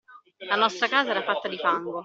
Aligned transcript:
La 0.49 0.55
nostra 0.55 0.87
casa 0.87 1.11
era 1.11 1.21
fatta 1.23 1.47
di 1.47 1.57
fango. 1.57 1.99